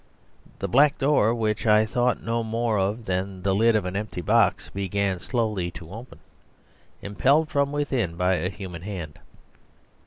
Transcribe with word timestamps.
The 0.57 0.67
black 0.67 0.97
door, 0.97 1.35
which 1.35 1.67
I 1.67 1.85
thought 1.85 2.23
no 2.23 2.41
more 2.43 2.79
of 2.79 3.05
than 3.05 3.43
the 3.43 3.53
lid 3.53 3.75
of 3.75 3.85
an 3.85 3.95
empty 3.95 4.21
box, 4.21 4.67
began 4.69 5.19
slowly 5.19 5.69
to 5.77 5.91
open, 5.91 6.17
impelled 7.03 7.49
from 7.49 7.71
within 7.71 8.15
by 8.15 8.33
a 8.37 8.49
human 8.49 8.81
hand. 8.81 9.19